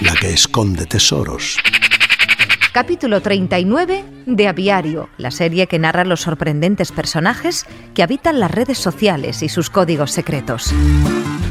la 0.00 0.14
que 0.14 0.32
esconde 0.32 0.86
tesoros. 0.86 1.58
Capítulo 2.72 3.22
39 3.22 4.04
de 4.26 4.48
Aviario, 4.48 5.08
la 5.16 5.30
serie 5.30 5.66
que 5.66 5.78
narra 5.78 6.04
los 6.04 6.20
sorprendentes 6.20 6.92
personajes 6.92 7.64
que 7.94 8.02
habitan 8.02 8.38
las 8.38 8.50
redes 8.50 8.76
sociales 8.76 9.42
y 9.42 9.48
sus 9.48 9.70
códigos 9.70 10.12
secretos. 10.12 10.74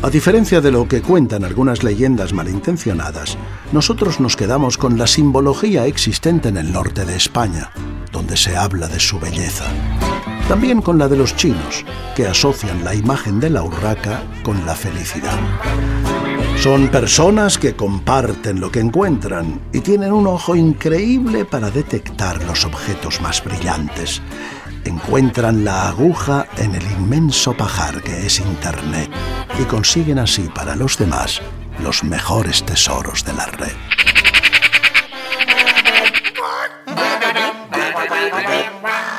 A 0.03 0.09
diferencia 0.11 0.61
de 0.61 0.71
lo 0.71 0.87
que 0.87 1.01
cuentan 1.01 1.43
algunas 1.43 1.83
leyendas 1.83 2.33
malintencionadas, 2.33 3.37
nosotros 3.71 4.19
nos 4.19 4.35
quedamos 4.35 4.77
con 4.77 4.99
la 4.99 5.07
simbología 5.07 5.87
existente 5.87 6.49
en 6.49 6.57
el 6.57 6.71
norte 6.71 7.05
de 7.05 7.15
España, 7.15 7.71
donde 8.11 8.37
se 8.37 8.55
habla 8.55 8.87
de 8.87 8.99
su 8.99 9.19
belleza. 9.19 9.65
También 10.47 10.81
con 10.81 10.99
la 10.99 11.07
de 11.07 11.17
los 11.17 11.35
chinos, 11.35 11.83
que 12.15 12.27
asocian 12.27 12.83
la 12.83 12.93
imagen 12.93 13.39
de 13.39 13.49
la 13.49 13.63
urraca 13.63 14.21
con 14.43 14.63
la 14.65 14.75
felicidad. 14.75 15.39
Son 16.57 16.87
personas 16.89 17.57
que 17.57 17.75
comparten 17.75 18.59
lo 18.59 18.71
que 18.71 18.79
encuentran 18.79 19.59
y 19.73 19.81
tienen 19.81 20.13
un 20.13 20.27
ojo 20.27 20.55
increíble 20.55 21.45
para 21.45 21.71
detectar 21.71 22.43
los 22.43 22.63
objetos 22.63 23.21
más 23.21 23.43
brillantes. 23.43 24.21
Encuentran 24.83 25.65
la 25.65 25.89
aguja 25.89 26.47
en 26.57 26.75
el 26.75 26.83
inmenso 26.91 27.57
pajar 27.57 28.03
que 28.03 28.25
es 28.25 28.39
Internet 28.39 29.09
y 29.59 29.63
consiguen 29.63 30.19
así 30.19 30.47
para 30.53 30.75
los 30.75 30.97
demás 30.97 31.41
los 31.83 32.03
mejores 32.03 32.63
tesoros 32.63 33.25
de 33.25 33.33
la 33.33 33.45
red. 33.47 33.94